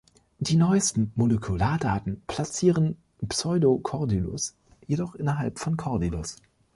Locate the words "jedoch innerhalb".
4.87-5.59